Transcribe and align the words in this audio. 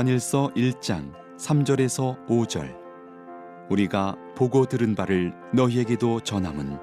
요한일서 0.00 0.52
1장 0.56 1.12
3절에서 1.36 2.26
5절. 2.26 2.74
우리가 3.68 4.16
보고 4.34 4.64
들은 4.64 4.94
바를 4.94 5.34
너희에게도 5.52 6.20
전함은 6.20 6.78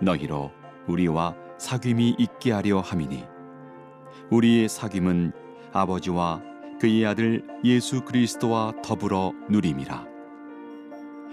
너희로 0.00 0.50
우리와 0.86 1.34
사귐이 1.58 2.18
있게 2.18 2.52
하려 2.52 2.80
함이니. 2.80 3.24
우리의 4.30 4.68
사귐은 4.68 5.32
아버지와 5.72 6.40
그의 6.80 7.04
아들 7.04 7.44
예수 7.64 8.00
그리스도와 8.02 8.72
더불어 8.82 9.32
누림이라. 9.50 10.06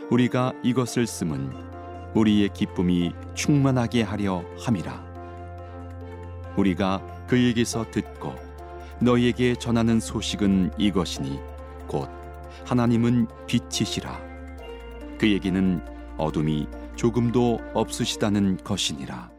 우리가 0.09 0.51
이것을 0.63 1.07
쓰면 1.07 2.11
우리의 2.13 2.49
기쁨이 2.49 3.13
충만하게 3.35 4.03
하려 4.03 4.43
함이라. 4.59 5.01
우리가 6.57 7.01
그에게서 7.27 7.85
듣고 7.89 8.50
너희에게 9.01 9.55
전하는 9.55 9.99
소식은 9.99 10.71
이것이니 10.77 11.39
곧 11.87 12.07
하나님은 12.65 13.27
빛이시라. 13.47 14.21
그에게는 15.19 15.81
어둠이 16.17 16.67
조금도 16.95 17.59
없으시다는 17.73 18.57
것이니라 18.57 19.31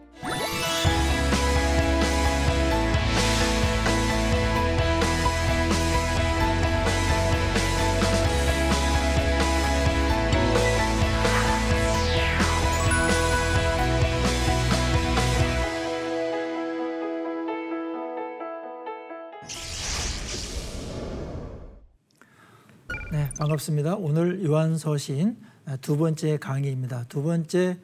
반갑습니다. 23.42 23.96
오늘 23.96 24.44
요한서신 24.44 25.36
두 25.80 25.96
번째 25.96 26.36
강의입니다. 26.36 27.06
두 27.08 27.24
번째 27.24 27.76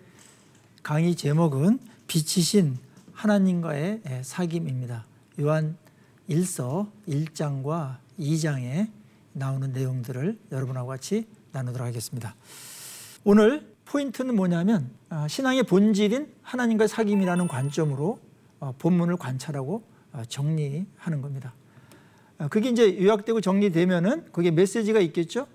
강의 0.84 1.16
제목은 1.16 1.80
빛이신 2.06 2.78
하나님과의 3.12 4.02
사귐입니다. 4.22 5.02
요한 5.40 5.76
1서 6.30 6.88
1장과 7.08 7.96
2장에 8.20 8.88
나오는 9.32 9.72
내용들을 9.72 10.38
여러분하고 10.52 10.86
같이 10.86 11.26
나누도록 11.50 11.88
하겠습니다. 11.88 12.36
오늘 13.24 13.74
포인트는 13.84 14.36
뭐냐면 14.36 14.92
아, 15.08 15.26
신앙의 15.26 15.64
본질인 15.64 16.32
하나님과의 16.42 16.88
사귐이라는 16.88 17.48
관점으로 17.48 18.20
어, 18.60 18.74
본문을 18.78 19.16
관찰하고 19.16 19.82
어, 20.12 20.22
정리하는 20.28 21.20
겁니다. 21.20 21.52
어, 22.38 22.48
그게 22.48 22.68
이제 22.70 23.02
요약되고 23.02 23.40
정리되면은 23.40 24.32
거기에 24.32 24.50
메시지가 24.52 25.00
있겠죠. 25.00 25.46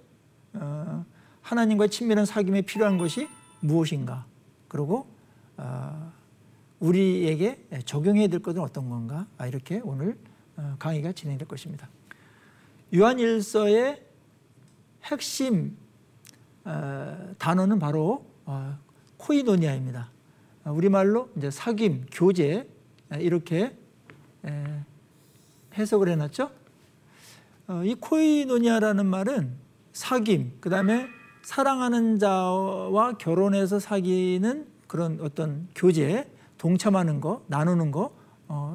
어, 0.53 1.05
하나님과의 1.41 1.89
친밀한 1.89 2.25
사귐에 2.25 2.65
필요한 2.65 2.97
것이 2.97 3.27
무엇인가? 3.61 4.25
그리고 4.67 5.07
어, 5.57 6.11
우리에게 6.79 7.65
적용해야 7.85 8.27
될 8.27 8.41
것은 8.41 8.61
어떤 8.61 8.89
건가? 8.89 9.25
아, 9.37 9.47
이렇게 9.47 9.79
오늘 9.83 10.17
어, 10.57 10.75
강의가 10.79 11.11
진행될 11.13 11.47
것입니다. 11.47 11.89
요한일서의 12.93 14.03
핵심 15.03 15.77
어, 16.65 17.33
단어는 17.37 17.79
바로 17.79 18.25
어, 18.45 18.77
코이노니아입니다. 19.17 20.11
어, 20.65 20.71
우리말로 20.71 21.29
이제 21.37 21.49
사귐, 21.49 22.05
교제 22.11 22.69
이렇게 23.19 23.75
해석을 25.77 26.09
해놨죠. 26.09 26.49
이 27.85 27.95
코이노니아라는 27.95 29.05
말은 29.05 29.51
사귐, 29.93 30.51
그 30.59 30.69
다음에 30.69 31.07
사랑하는 31.43 32.19
자와 32.19 33.13
결혼해서 33.17 33.79
사귀는 33.79 34.67
그런 34.87 35.19
어떤 35.21 35.67
교제, 35.73 36.29
동참하는 36.57 37.21
거, 37.21 37.43
나누는 37.47 37.91
거 37.91 38.13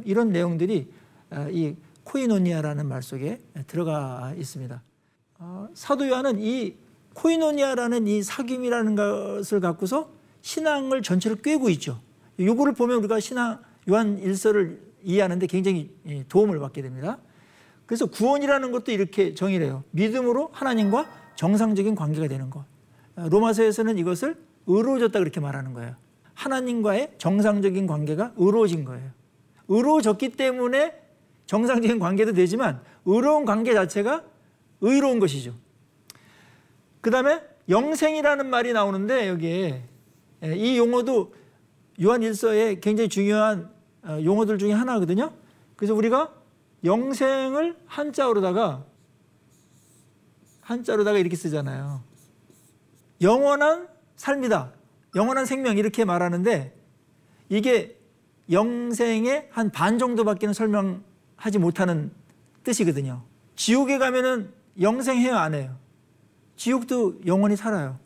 이런 0.04 0.31
내용들이 0.31 0.91
이 1.50 1.75
코이노니아라는 2.04 2.87
말 2.87 3.03
속에 3.03 3.43
들어가 3.66 4.32
있습니다. 4.37 4.82
사도 5.75 6.09
요한은 6.09 6.41
이 6.41 6.76
코이노니아라는 7.15 8.06
이 8.06 8.20
사귐이라는 8.20 8.97
것을 8.97 9.60
갖고서 9.60 10.10
신앙을 10.41 11.03
전체를 11.03 11.43
꿰고 11.43 11.69
있죠. 11.70 12.00
요거를 12.38 12.72
보면 12.75 12.99
우리가 12.99 13.20
신앙 13.20 13.60
요한 13.91 14.19
일서를 14.19 14.81
이해하는데 15.03 15.47
굉장히 15.47 15.91
도움을 16.28 16.59
받게 16.59 16.81
됩니다. 16.82 17.19
그래서 17.88 18.04
구원이라는 18.04 18.71
것도 18.71 18.93
이렇게 18.93 19.32
정의를 19.32 19.66
해요. 19.66 19.82
믿음으로 19.93 20.50
하나님과 20.53 21.10
정상적인 21.37 21.94
관계가 21.94 22.28
되는 22.28 22.50
것. 22.50 22.66
로마서에서는 23.16 23.97
이것을 23.97 24.37
의로워졌다 24.66 25.19
그렇게 25.19 25.41
말하는 25.41 25.72
거예요. 25.72 25.97
하나님과의 26.34 27.15
정상적인 27.16 27.87
관계가 27.87 28.34
의로워진 28.37 28.84
거예요. 28.84 29.10
의로워졌기 29.69 30.32
때문에 30.32 31.00
정상적인 31.47 31.99
관계도 31.99 32.34
되지만 32.34 32.82
의로운 33.06 33.47
관계 33.47 33.72
자체가 33.72 34.22
의로운 34.82 35.19
것이죠. 35.19 35.55
그 37.00 37.10
다음에 37.10 37.41
영생이라는 37.70 38.50
말이 38.50 38.75
나오는데 38.75 39.28
여기에 39.28 39.82
이 40.43 40.76
용어도 40.76 41.32
요한 42.03 42.22
일서에 42.22 42.81
굉장히 42.81 43.09
중요한 43.09 43.70
어, 44.03 44.20
용어들 44.22 44.59
중에 44.59 44.72
하나거든요. 44.72 45.32
그래서 45.75 45.94
우리가 45.94 46.38
영생을 46.84 47.76
한자어로다가 47.86 48.84
한자로다가 50.60 51.18
이렇게 51.18 51.34
쓰잖아요. 51.36 52.02
영원한 53.20 53.88
삶이다. 54.16 54.72
영원한 55.16 55.46
생명 55.46 55.78
이렇게 55.78 56.04
말하는데 56.04 56.76
이게 57.48 57.98
영생의 58.50 59.48
한 59.50 59.70
반 59.70 59.98
정도밖에는 59.98 60.54
설명하지 60.54 61.58
못하는 61.58 62.10
뜻이거든요. 62.64 63.22
지옥에 63.56 63.98
가면은 63.98 64.52
영생해요, 64.80 65.34
안 65.34 65.54
해요? 65.54 65.76
지옥도 66.56 67.20
영원히 67.26 67.56
살아요. 67.56 67.98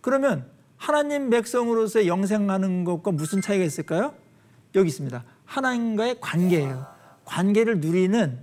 그러면 0.00 0.50
하나님 0.76 1.30
백성으로서 1.30 2.06
영생하는 2.06 2.84
것과 2.84 3.10
무슨 3.12 3.40
차이가 3.40 3.64
있을까요? 3.64 4.14
여기 4.74 4.88
있습니다. 4.88 5.24
하나님과의 5.44 6.20
관계예요. 6.20 6.86
관계를 7.28 7.80
누리는 7.80 8.38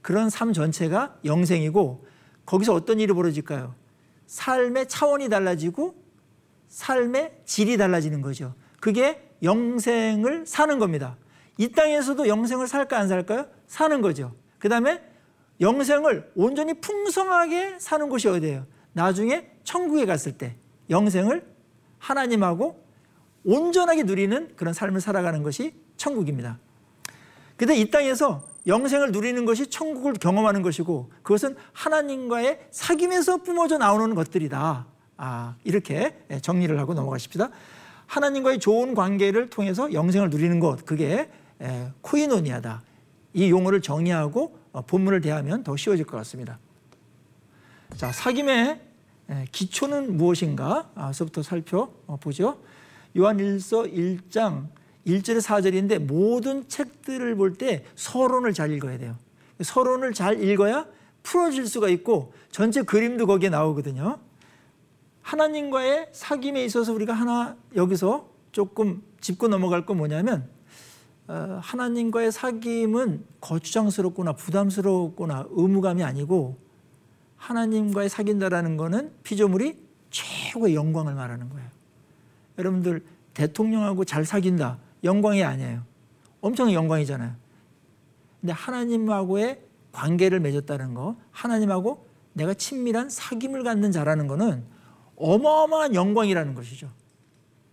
그런 0.00 0.30
삶 0.30 0.52
전체가 0.52 1.18
영생이고 1.24 2.06
거기서 2.46 2.72
어떤 2.72 3.00
일이 3.00 3.12
벌어질까요? 3.12 3.74
삶의 4.26 4.88
차원이 4.88 5.28
달라지고 5.28 5.96
삶의 6.68 7.40
질이 7.44 7.76
달라지는 7.76 8.22
거죠. 8.22 8.54
그게 8.80 9.28
영생을 9.42 10.46
사는 10.46 10.78
겁니다. 10.78 11.16
이 11.56 11.68
땅에서도 11.72 12.28
영생을 12.28 12.68
살까 12.68 12.96
안 12.96 13.08
살까요? 13.08 13.46
사는 13.66 14.00
거죠. 14.00 14.32
그 14.58 14.68
다음에 14.68 15.02
영생을 15.60 16.30
온전히 16.36 16.74
풍성하게 16.74 17.78
사는 17.80 18.08
곳이 18.08 18.28
어디예요? 18.28 18.66
나중에 18.92 19.50
천국에 19.64 20.06
갔을 20.06 20.38
때 20.38 20.54
영생을 20.88 21.44
하나님하고 21.98 22.84
온전하게 23.44 24.04
누리는 24.04 24.54
그런 24.54 24.72
삶을 24.72 25.00
살아가는 25.00 25.42
것이 25.42 25.74
천국입니다. 25.96 26.60
근데 27.58 27.76
이 27.76 27.90
땅에서 27.90 28.42
영생을 28.66 29.10
누리는 29.12 29.44
것이 29.44 29.66
천국을 29.66 30.14
경험하는 30.14 30.62
것이고 30.62 31.10
그것은 31.22 31.56
하나님과의 31.72 32.68
사귐에서 32.70 33.44
뿜어져 33.44 33.78
나오는 33.78 34.14
것들이다. 34.14 34.86
아, 35.16 35.56
이렇게 35.64 36.16
정리를 36.40 36.78
하고 36.78 36.94
넘어가십시다. 36.94 37.50
하나님과의 38.06 38.60
좋은 38.60 38.94
관계를 38.94 39.50
통해서 39.50 39.92
영생을 39.92 40.30
누리는 40.30 40.60
것, 40.60 40.86
그게 40.86 41.28
코이노니아다. 42.00 42.82
이 43.34 43.50
용어를 43.50 43.82
정의하고 43.82 44.56
어, 44.72 44.82
본문을 44.82 45.20
대하면 45.20 45.64
더 45.64 45.76
쉬워질 45.76 46.06
것 46.06 46.16
같습니다. 46.18 46.58
자, 47.96 48.10
사귐의 48.12 48.78
기초는 49.50 50.16
무엇인가?서부터 50.16 51.42
살펴보죠. 51.42 52.58
요한 53.16 53.38
1서 53.38 53.92
1장 53.92 54.68
1절에 55.08 55.40
4절인데 55.40 55.98
모든 56.00 56.68
책들을 56.68 57.34
볼 57.36 57.54
때 57.56 57.84
서론을 57.96 58.52
잘 58.52 58.70
읽어야 58.72 58.98
돼요. 58.98 59.16
서론을 59.60 60.12
잘 60.12 60.42
읽어야 60.42 60.86
풀어질 61.22 61.66
수가 61.66 61.88
있고 61.88 62.32
전체 62.50 62.82
그림도 62.82 63.26
거기에 63.26 63.48
나오거든요. 63.50 64.18
하나님과의 65.22 66.08
사귐에 66.12 66.64
있어서 66.66 66.92
우리가 66.92 67.12
하나 67.12 67.56
여기서 67.74 68.28
조금 68.52 69.02
짚고 69.20 69.48
넘어갈 69.48 69.84
건 69.84 69.98
뭐냐면 69.98 70.48
어, 71.26 71.58
하나님과의 71.62 72.32
사귐은 72.32 73.20
거추장스럽거나 73.40 74.32
부담스럽거나 74.34 75.46
의무감이 75.50 76.02
아니고 76.02 76.56
하나님과의 77.36 78.08
사귄다라는 78.08 78.76
것은 78.76 79.12
피조물이 79.22 79.76
최고의 80.10 80.74
영광을 80.74 81.14
말하는 81.14 81.48
거예요. 81.50 81.68
여러분들 82.58 83.04
대통령하고 83.34 84.04
잘 84.04 84.24
사귄다 84.24 84.78
영광이 85.04 85.42
아니에요. 85.42 85.82
엄청 86.40 86.72
영광이잖아요. 86.72 87.34
근데 88.40 88.52
하나님하고의 88.52 89.60
관계를 89.92 90.40
맺었다는 90.40 90.94
거, 90.94 91.16
하나님하고 91.30 92.06
내가 92.32 92.54
친밀한 92.54 93.08
사귐을 93.08 93.64
갖는 93.64 93.90
자라는 93.90 94.28
거는 94.28 94.64
어마어마한 95.16 95.94
영광이라는 95.94 96.54
것이죠. 96.54 96.88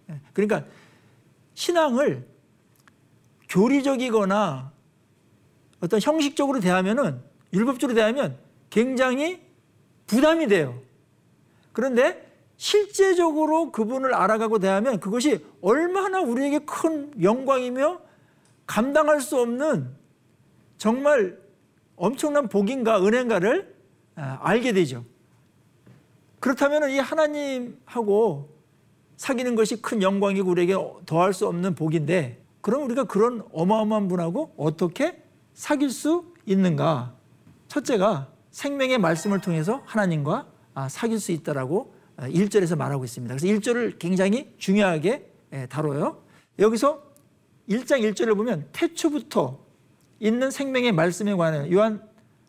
예, 0.09 0.19
그러니까 0.33 0.65
신앙을 1.53 2.27
교리적이거나 3.49 4.71
어떤 5.81 5.99
형식적으로 6.01 6.59
대하면은 6.59 7.21
율법적으로 7.53 7.95
대하면 7.95 8.37
굉장히 8.69 9.41
부담이 10.07 10.47
돼요. 10.47 10.81
그런데 11.71 12.24
실제적으로 12.57 13.71
그분을 13.71 14.13
알아가고 14.13 14.59
대하면 14.59 14.99
그것이 14.99 15.45
얼마나 15.61 16.21
우리에게 16.21 16.59
큰 16.59 17.11
영광이며 17.21 17.99
감당할 18.65 19.21
수 19.21 19.39
없는 19.39 19.89
정말 20.77 21.37
엄청난 21.95 22.47
복인가 22.49 23.03
은혜인가를 23.05 23.75
아, 24.15 24.39
알게 24.41 24.73
되죠. 24.73 25.03
그렇다면 26.39 26.89
이 26.91 26.99
하나님하고 26.99 28.49
사귀는 29.17 29.55
것이 29.55 29.81
큰 29.81 30.01
영광이고 30.01 30.49
우리에게 30.49 30.75
더할 31.05 31.33
수 31.33 31.47
없는 31.47 31.75
복인데 31.75 32.43
그럼 32.61 32.83
우리가 32.83 33.05
그런 33.05 33.43
어마어마한 33.53 34.07
분하고 34.07 34.53
어떻게 34.57 35.21
사귈 35.53 35.89
수 35.89 36.33
있는가? 36.45 37.13
첫째가 37.67 38.27
생명의 38.51 38.97
말씀을 38.97 39.41
통해서 39.41 39.81
하나님과 39.85 40.47
아, 40.73 40.89
사귈 40.89 41.19
수 41.19 41.31
있다라고 41.31 41.94
1절에서 42.17 42.73
아, 42.73 42.75
말하고 42.75 43.03
있습니다. 43.03 43.35
그래서 43.35 43.47
1절을 43.47 43.99
굉장히 43.99 44.53
중요하게 44.57 45.29
예, 45.53 45.65
다뤄요. 45.67 46.23
여기서 46.59 47.03
1장 47.69 48.01
1절을 48.01 48.35
보면 48.35 48.67
태초부터 48.71 49.59
있는 50.19 50.51
생명의 50.51 50.91
말씀에 50.91 51.33
관한 51.33 51.71
요한 51.71 52.01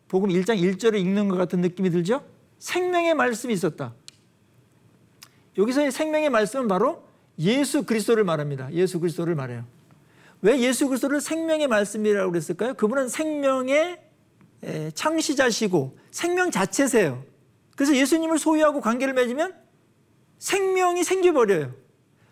복음 0.07 0.29
1장 0.29 0.59
1절을 0.61 0.95
읽는 0.99 1.27
것 1.27 1.37
같은 1.37 1.61
느낌이 1.61 1.89
들죠? 1.89 2.23
생명의 2.59 3.13
말씀이 3.13 3.53
있었다. 3.53 3.93
여기서의 5.57 5.91
생명의 5.91 6.29
말씀은 6.29 6.67
바로 6.67 7.03
예수 7.39 7.83
그리스도를 7.83 8.23
말합니다. 8.23 8.71
예수 8.73 8.99
그리스도를 8.99 9.35
말해요. 9.35 9.65
왜 10.41 10.59
예수 10.59 10.87
그리스도를 10.87 11.19
생명의 11.19 11.67
말씀이라고 11.67 12.31
그랬을까요? 12.31 12.73
그분은 12.75 13.09
생명의 13.09 13.99
창시자시고 14.93 15.97
생명 16.11 16.51
자체세요. 16.51 17.23
그래서 17.77 17.95
예수님을 17.95 18.39
소유하고 18.39 18.81
관계를 18.81 19.13
맺으면 19.13 19.53
생명이 20.39 21.03
생겨버려요. 21.03 21.73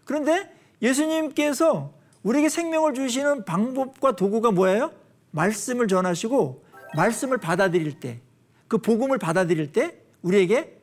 그런데 0.03 0.51
예수님께서 0.81 1.93
우리에게 2.23 2.49
생명을 2.49 2.95
주시는 2.95 3.45
방법과 3.45 4.15
도구가 4.15 4.49
뭐예요? 4.49 4.91
말씀을 5.29 5.87
전하시고 5.87 6.65
말씀을 6.95 7.37
받아들일 7.37 7.99
때, 7.99 8.21
그 8.67 8.79
복음을 8.79 9.19
받아들일 9.19 9.71
때 9.71 10.01
우리에게 10.23 10.81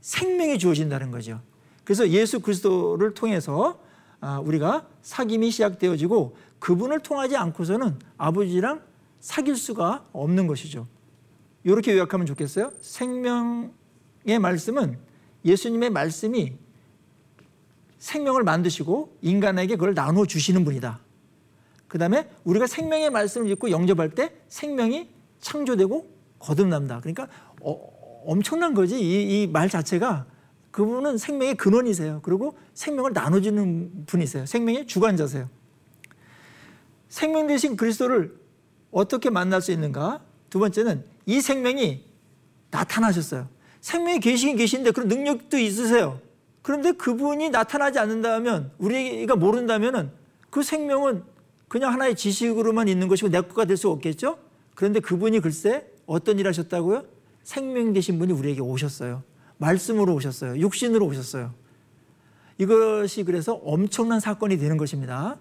생명이 0.00 0.58
주어진다는 0.58 1.12
거죠. 1.12 1.40
그래서 1.84 2.08
예수 2.08 2.40
그리스도를 2.40 3.14
통해서 3.14 3.78
아, 4.20 4.40
우리가 4.40 4.88
사귐이 5.04 5.52
시작되어지고 5.52 6.36
그분을 6.58 6.98
통하지 6.98 7.36
않고서는 7.36 8.00
아버지랑 8.18 8.82
사귈 9.20 9.54
수가 9.54 10.04
없는 10.12 10.48
것이죠. 10.48 10.88
이렇게 11.62 11.92
요약하면 11.92 12.26
좋겠어요. 12.26 12.72
생명 12.80 13.72
의 14.26 14.38
말씀은 14.38 14.98
예수님의 15.44 15.90
말씀이 15.90 16.54
생명을 17.98 18.42
만드시고 18.42 19.18
인간에게 19.22 19.76
그걸 19.76 19.94
나누어 19.94 20.26
주시는 20.26 20.64
분이다. 20.64 21.00
그 21.88 21.98
다음에 21.98 22.28
우리가 22.44 22.66
생명의 22.66 23.10
말씀을 23.10 23.50
읽고 23.50 23.70
영접할 23.70 24.10
때 24.10 24.34
생명이 24.48 25.08
창조되고 25.40 26.10
거듭난다. 26.38 27.00
그러니까 27.00 27.28
어, 27.60 28.22
엄청난 28.26 28.74
거지. 28.74 28.98
이 29.00 29.46
말 29.46 29.68
자체가 29.68 30.26
그분은 30.70 31.18
생명의 31.18 31.54
근원이세요. 31.54 32.20
그리고 32.22 32.58
생명을 32.74 33.12
나눠주는 33.12 34.06
분이세요. 34.06 34.44
생명의 34.44 34.86
주관자세요. 34.86 35.48
생명 37.08 37.46
대신 37.46 37.76
그리스도를 37.76 38.36
어떻게 38.90 39.30
만날 39.30 39.62
수 39.62 39.70
있는가? 39.70 40.20
두 40.50 40.58
번째는 40.58 41.04
이 41.26 41.40
생명이 41.40 42.04
나타나셨어요. 42.70 43.48
생명이 43.84 44.20
계시긴 44.20 44.56
계신데 44.56 44.92
그런 44.92 45.08
능력도 45.08 45.58
있으세요. 45.58 46.18
그런데 46.62 46.92
그분이 46.92 47.50
나타나지 47.50 47.98
않는다면 47.98 48.70
우리가 48.78 49.36
모른다면 49.36 50.10
그 50.48 50.62
생명은 50.62 51.22
그냥 51.68 51.92
하나의 51.92 52.16
지식으로만 52.16 52.88
있는 52.88 53.08
것이고 53.08 53.28
내 53.28 53.42
거가 53.42 53.66
될 53.66 53.76
수 53.76 53.90
없겠죠? 53.90 54.38
그런데 54.74 55.00
그분이 55.00 55.40
글쎄 55.40 55.86
어떤 56.06 56.38
일 56.38 56.48
하셨다고요? 56.48 57.04
생명 57.42 57.92
되신 57.92 58.18
분이 58.18 58.32
우리에게 58.32 58.62
오셨어요. 58.62 59.22
말씀으로 59.58 60.14
오셨어요. 60.14 60.56
육신으로 60.60 61.04
오셨어요. 61.04 61.52
이것이 62.56 63.22
그래서 63.24 63.52
엄청난 63.64 64.18
사건이 64.18 64.56
되는 64.56 64.78
것입니다. 64.78 65.36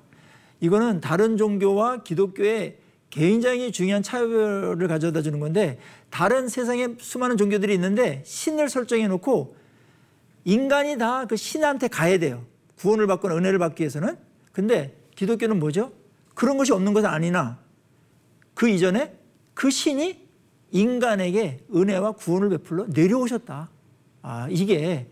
이거는 0.60 1.00
다른 1.00 1.38
종교와 1.38 2.04
기독교의 2.04 2.75
굉장히 3.13 3.71
중요한 3.71 4.01
차별을 4.01 4.88
가져다 4.88 5.21
주는 5.21 5.39
건데 5.39 5.77
다른 6.10 6.48
세상에 6.48 6.95
수많은 7.00 7.38
종교들이 7.38 7.71
있는데 7.75 8.24
신을 8.25 8.69
설정해 8.69 9.07
놓고 9.07 9.56
인간이 10.45 10.98
다 10.98 11.25
그 11.30 11.36
신한테 11.36 11.89
가야 11.89 12.18
돼요. 12.18 12.44
구원을 12.80 13.06
받거나 13.06 13.36
은혜를 13.38 13.60
받기 13.60 13.83
위해서는. 13.83 14.18
근데 14.51 14.98
기독교는 15.15 15.60
뭐죠? 15.60 15.92
그런 16.33 16.57
것이 16.57 16.74
없는 16.74 16.94
것은 16.94 17.07
아니나 17.07 17.60
그 18.56 18.68
이전에 18.68 19.15
그 19.54 19.69
신이 19.69 20.27
인간에게 20.71 21.60
은혜와 21.74 22.13
구원을 22.13 22.50
베풀러 22.50 22.88
내려오셨다. 22.88 23.69
아, 24.24 24.48
이게 24.50 25.07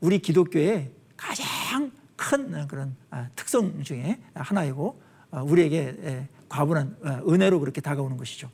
우리 0.00 0.18
기독교의 0.18 0.90
가장 1.16 1.92
큰 2.16 2.66
그런 2.66 2.96
아, 3.10 3.28
특성 3.36 3.84
중에 3.84 4.18
하나이고 4.34 5.00
아, 5.30 5.42
우리에게 5.42 6.26
과분한 6.48 6.96
아, 7.02 7.22
은혜로 7.28 7.60
그렇게 7.60 7.80
다가오는 7.80 8.16
것이죠. 8.16 8.50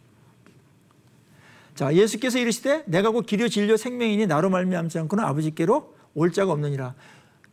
자, 1.74 1.92
예수께서 1.94 2.38
이르시되 2.38 2.84
내가 2.86 3.10
곧 3.10 3.26
길이요 3.26 3.48
진리요 3.48 3.76
생명이니 3.76 4.26
나로 4.26 4.50
말미암지 4.50 4.98
않고는 5.00 5.24
아버지께로 5.24 5.94
올 6.14 6.32
자가 6.32 6.52
없느니라. 6.52 6.94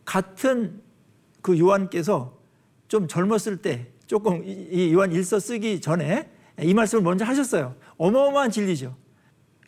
같은 0.04 0.80
그 1.40 1.58
요한께서 1.58 2.38
좀 2.88 3.08
젊었을 3.08 3.58
때 3.62 3.88
조금 4.06 4.42
이 4.44 4.92
요한 4.92 5.12
일서 5.12 5.40
쓰기 5.40 5.80
전에 5.80 6.30
이 6.60 6.74
말씀을 6.74 7.02
먼저 7.02 7.24
하셨어요. 7.24 7.74
어마어마한 7.96 8.50
진리죠. 8.50 8.94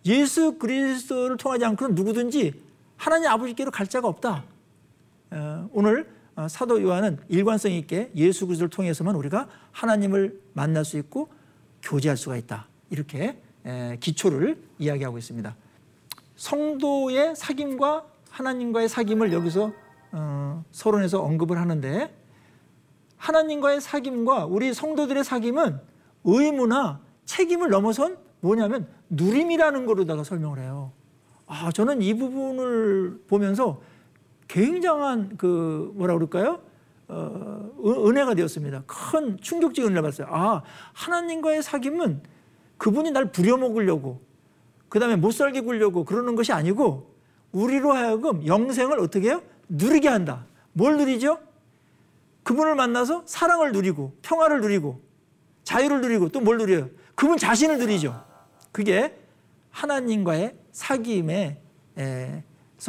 예수 0.07 0.59
그리스도를 0.59 1.37
통하지 1.37 1.65
않고는 1.65 1.95
누구든지 1.95 2.63
하나님 2.97 3.29
아버지께로 3.31 3.71
갈 3.71 3.87
자가 3.87 4.07
없다. 4.07 4.45
어, 5.31 5.69
오늘 5.73 6.03
어, 6.03 6.14
사도 6.49 6.83
요한은 6.83 7.19
일관성 7.29 7.73
있게 7.73 8.11
예수 8.17 8.47
그리스도를 8.47 8.71
통해서만 8.71 9.15
우리가 9.15 9.49
하나님을 9.73 10.41
만날 10.53 10.85
수 10.85 10.99
있고 10.99 11.29
교제할 11.83 12.17
수가 12.17 12.37
있다. 12.37 12.69
이렇게 12.91 13.39
기초를 14.01 14.63
이야기하고 14.79 15.19
있습니다. 15.19 15.55
성도의 16.37 17.35
사귐과 17.35 18.05
하나님과의 18.31 18.89
사귐을 18.89 19.33
여기서 19.33 19.73
어, 20.13 20.65
서론에서 20.71 21.23
언급을 21.23 21.59
하는데 21.59 22.15
하나님과의 23.17 23.81
사귐과 23.81 24.51
우리 24.51 24.75
성도들의 24.75 25.23
사귐은 25.25 25.81
의무나 26.25 27.01
책임을 27.25 27.71
넘어선 27.71 28.19
뭐냐면 28.41 28.87
누림이라는 29.11 29.87
거로다가 29.87 30.25
설명을 30.25 30.59
해요. 30.59 30.93
아, 31.47 31.71
저는 31.73 32.03
이 32.03 32.15
부분을 32.15 33.23
보면서 33.27 33.81
굉장한 34.49 35.37
그 35.37 35.93
뭐라 35.95 36.15
그럴까요? 36.15 36.61
어, 37.09 37.71
은혜가 37.85 38.35
되었습니다. 38.35 38.85
큰 38.87 39.39
충격적인 39.41 39.91
은혜를 39.91 40.03
받았어요. 40.03 40.27
아, 40.31 40.63
하나님과의 40.93 41.63
사귐은 41.63 42.21
그분이 42.79 43.11
날 43.11 43.31
부려먹으려고 43.31 44.21
그 44.89 44.99
다음에 44.99 45.17
못 45.17 45.33
살게 45.33 45.61
굴려고 45.61 46.05
그러는 46.05 46.35
것이 46.35 46.53
아니고 46.53 47.15
우리로 47.53 47.93
하여금 47.93 48.47
영생을 48.47 48.99
어떻게 49.01 49.29
해요? 49.29 49.43
누리게 49.69 50.09
한다. 50.09 50.47
뭘 50.73 50.97
누리죠? 50.97 51.39
그분을 52.43 52.75
만나서 52.75 53.23
사랑을 53.27 53.73
누리고 53.73 54.17
평화를 54.23 54.61
누리고 54.61 55.01
자유를 55.65 56.01
누리고 56.01 56.29
또 56.29 56.41
뭘 56.41 56.59
누려요? 56.59 56.89
그분 57.15 57.39
자신을 57.39 57.79
누리죠. 57.79 58.23
그게 58.73 59.17
하나님과의 59.71 60.57
사귐에서 60.73 61.57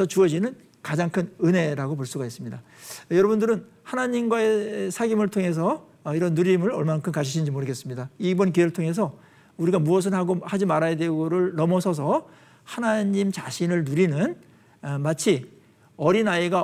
주어지는 0.08 0.56
가장 0.86 1.10
큰 1.10 1.28
은혜라고 1.42 1.96
볼 1.96 2.06
수가 2.06 2.24
있습니다. 2.26 2.62
여러분들은 3.10 3.66
하나님과의 3.82 4.92
사귐을 4.92 5.32
통해서 5.32 5.88
어, 6.04 6.14
이런 6.14 6.34
누림을 6.34 6.70
얼만큼 6.70 7.10
가지신지 7.10 7.50
모르겠습니다. 7.50 8.08
이번 8.20 8.52
기회를 8.52 8.72
통해서 8.72 9.18
우리가 9.56 9.80
무엇을 9.80 10.14
하고 10.14 10.38
하지 10.44 10.64
말아야 10.64 10.94
되고를 10.94 11.56
넘어서서 11.56 12.28
하나님 12.62 13.32
자신을 13.32 13.82
누리는 13.82 14.36
어, 14.82 14.98
마치 14.98 15.50
어린아이가 15.96 16.62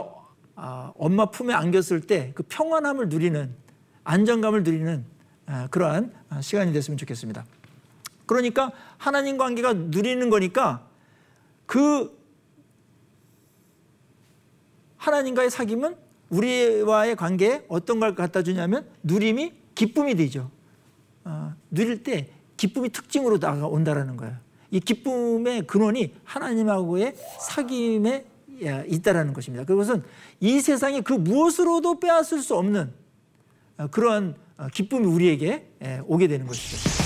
어, 0.54 0.92
엄마 0.96 1.26
품에 1.26 1.52
안겼을 1.52 2.02
때 2.02 2.30
그 2.36 2.44
평안함을 2.44 3.08
누리는 3.08 3.52
안정감을 4.04 4.62
누리는 4.62 5.04
그러한 5.70 6.12
시간이 6.40 6.72
됐으면 6.72 6.96
좋겠습니다. 6.96 7.44
그러니까 8.26 8.70
하나님 8.98 9.36
관계가 9.36 9.72
누리는 9.72 10.30
거니까 10.30 10.86
그 11.66 12.21
하나님과의 15.02 15.50
사귐은 15.50 15.96
우리와의 16.30 17.16
관계에 17.16 17.64
어떤 17.68 17.98
걸 17.98 18.14
갖다 18.14 18.42
주냐면 18.42 18.86
누림이 19.02 19.52
기쁨이 19.74 20.14
되죠. 20.14 20.50
어, 21.24 21.54
누릴 21.70 22.02
때 22.02 22.28
기쁨이 22.56 22.88
특징으로 22.90 23.38
다가온다라는 23.38 24.16
거예요. 24.16 24.36
이 24.70 24.80
기쁨의 24.80 25.66
근원이 25.66 26.14
하나님하고의 26.24 27.16
사귐에 27.40 28.24
있다라는 28.88 29.32
것입니다. 29.32 29.64
그것은 29.64 30.04
이 30.38 30.60
세상에 30.60 31.00
그 31.00 31.12
무엇으로도 31.14 31.98
빼앗을 31.98 32.40
수 32.40 32.54
없는 32.56 32.92
어, 33.78 33.88
그러한 33.88 34.36
어, 34.56 34.68
기쁨이 34.72 35.06
우리에게 35.06 35.66
오게 36.06 36.28
되는 36.28 36.46
것이죠. 36.46 37.01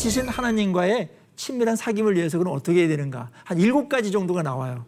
빛이신 0.00 0.28
하나님과의 0.28 1.10
친밀한 1.36 1.74
사귐을 1.74 2.14
위해서 2.14 2.38
그럼 2.38 2.54
어떻게 2.54 2.80
해야 2.80 2.88
되는가? 2.88 3.28
한 3.44 3.58
일곱 3.60 3.90
가지 3.90 4.10
정도가 4.10 4.42
나와요. 4.42 4.86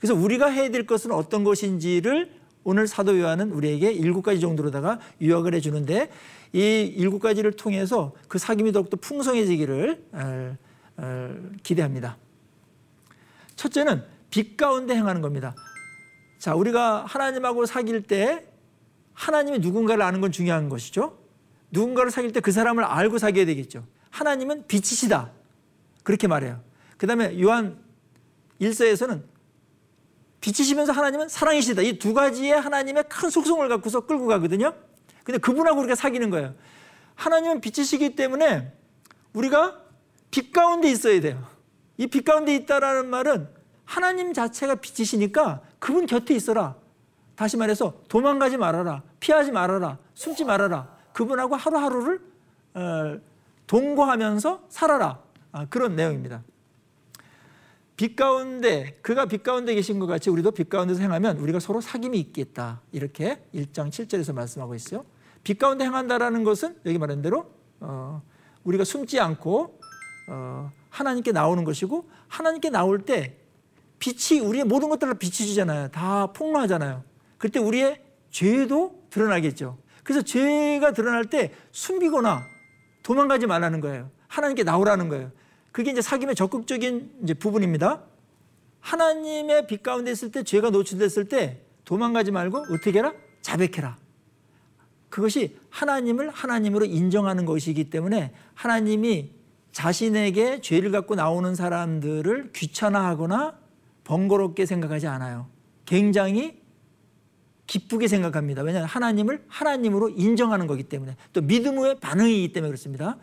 그래서 0.00 0.14
우리가 0.14 0.48
해야 0.48 0.70
될 0.70 0.86
것은 0.86 1.12
어떤 1.12 1.44
것인지를 1.44 2.30
오늘 2.64 2.86
사도 2.86 3.18
요한은 3.18 3.52
우리에게 3.52 3.92
일곱 3.92 4.22
가지 4.22 4.40
정도로다가 4.40 5.00
유학을 5.20 5.54
해주는데 5.54 6.10
이 6.54 6.60
일곱 6.96 7.18
가지를 7.18 7.52
통해서 7.52 8.14
그 8.26 8.38
사귐이 8.38 8.72
더욱더 8.72 8.96
풍성해지기를 8.96 10.02
기대합니다. 11.62 12.16
첫째는 13.54 14.02
빛 14.30 14.56
가운데 14.56 14.94
행하는 14.94 15.20
겁니다. 15.20 15.54
자, 16.38 16.54
우리가 16.54 17.04
하나님하고 17.04 17.66
사귈 17.66 18.04
때 18.04 18.46
하나님이 19.12 19.58
누군가를 19.58 20.02
아는 20.02 20.22
건 20.22 20.32
중요한 20.32 20.70
것이죠. 20.70 21.18
누군가를 21.70 22.10
사귈 22.10 22.32
때 22.32 22.40
그 22.40 22.50
사람을 22.50 22.82
알고 22.84 23.18
사귀어야 23.18 23.44
되겠죠. 23.44 23.84
하나님은 24.10 24.66
빛이시다. 24.66 25.30
그렇게 26.02 26.26
말해요. 26.26 26.60
그 26.96 27.06
다음에 27.06 27.40
요한 27.40 27.78
1서에서는 28.60 29.22
빛이시면서 30.40 30.92
하나님은 30.92 31.28
사랑이시다. 31.28 31.82
이 31.82 31.98
두 31.98 32.14
가지의 32.14 32.52
하나님의 32.60 33.04
큰 33.08 33.30
속성을 33.30 33.66
갖고서 33.68 34.00
끌고 34.00 34.26
가거든요. 34.26 34.72
근데 35.24 35.38
그분하고 35.38 35.80
우리가 35.80 35.94
사귀는 35.94 36.30
거예요. 36.30 36.54
하나님은 37.16 37.60
빛이시기 37.60 38.14
때문에 38.16 38.72
우리가 39.32 39.80
빛 40.30 40.52
가운데 40.52 40.90
있어야 40.90 41.20
돼요. 41.20 41.44
이 41.98 42.06
빛 42.06 42.24
가운데 42.24 42.54
있다라는 42.54 43.06
말은 43.10 43.48
하나님 43.84 44.32
자체가 44.32 44.76
빛이시니까 44.76 45.62
그분 45.78 46.06
곁에 46.06 46.34
있어라. 46.34 46.76
다시 47.34 47.56
말해서 47.56 48.00
도망가지 48.08 48.56
말아라. 48.56 49.02
피하지 49.20 49.50
말아라. 49.52 49.98
숨지 50.14 50.44
말아라. 50.44 50.88
그분하고 51.12 51.56
하루하루를 51.56 52.20
어, 52.74 53.18
동거하면서 53.68 54.64
살아라. 54.68 55.22
아, 55.52 55.66
그런 55.66 55.94
내용입니다. 55.94 56.42
빛 57.96 58.16
가운데 58.16 58.98
그가 59.02 59.26
빛 59.26 59.42
가운데 59.42 59.74
계신 59.74 59.98
것 59.98 60.06
같이 60.06 60.30
우리도 60.30 60.52
빛 60.52 60.68
가운데서 60.68 61.00
행하면 61.00 61.38
우리가 61.38 61.60
서로 61.60 61.80
사귐이 61.80 62.14
있겠다. 62.16 62.80
이렇게 62.92 63.42
1장 63.54 63.90
7절에서 63.90 64.32
말씀하고 64.32 64.74
있어요. 64.74 65.04
빛 65.44 65.58
가운데 65.58 65.84
행한다라는 65.84 66.44
것은 66.44 66.76
여기 66.86 66.98
말한 66.98 67.22
대로 67.22 67.50
어, 67.80 68.22
우리가 68.64 68.84
숨지 68.84 69.18
않고 69.20 69.80
어, 70.28 70.70
하나님께 70.90 71.32
나오는 71.32 71.64
것이고 71.64 72.08
하나님께 72.28 72.70
나올 72.70 73.04
때 73.04 73.36
빛이 73.98 74.40
우리의 74.40 74.64
모든 74.64 74.88
것들을 74.90 75.14
비치주잖아요. 75.14 75.88
다 75.88 76.28
폭로하잖아요. 76.28 77.02
그때 77.36 77.58
우리의 77.58 78.00
죄도 78.30 79.06
드러나겠죠. 79.10 79.76
그래서 80.04 80.22
죄가 80.22 80.92
드러날 80.92 81.24
때 81.24 81.52
숨기거나 81.72 82.42
도망가지 83.08 83.46
말라는 83.46 83.80
거예요. 83.80 84.10
하나님께 84.26 84.64
나오라는 84.64 85.08
거예요. 85.08 85.32
그게 85.72 85.92
이제 85.92 86.02
사귐의 86.02 86.36
적극적인 86.36 87.20
이제 87.22 87.32
부분입니다. 87.32 88.02
하나님의 88.80 89.66
빛 89.66 89.82
가운데 89.82 90.12
있을 90.12 90.30
때 90.30 90.42
죄가 90.42 90.68
노출됐을 90.68 91.26
때 91.26 91.62
도망가지 91.86 92.32
말고 92.32 92.66
어떻게 92.70 92.98
해라? 92.98 93.14
자백해라. 93.40 93.96
그것이 95.08 95.56
하나님을 95.70 96.28
하나님으로 96.28 96.84
인정하는 96.84 97.46
것이기 97.46 97.88
때문에 97.88 98.34
하나님이 98.52 99.30
자신에게 99.72 100.60
죄를 100.60 100.90
갖고 100.90 101.14
나오는 101.14 101.54
사람들을 101.54 102.52
귀찮아하거나 102.54 103.56
번거롭게 104.04 104.66
생각하지 104.66 105.06
않아요. 105.06 105.46
굉장히 105.86 106.60
기쁘게 107.68 108.08
생각합니다. 108.08 108.62
왜냐하면 108.62 108.88
하나님을 108.88 109.44
하나님으로 109.46 110.08
인정하는 110.08 110.66
거기 110.66 110.82
때문에 110.82 111.16
또 111.32 111.40
믿음의 111.42 112.00
반응이기 112.00 112.52
때문에 112.52 112.70
그렇습니다. 112.70 113.16